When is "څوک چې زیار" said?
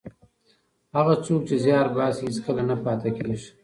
1.25-1.87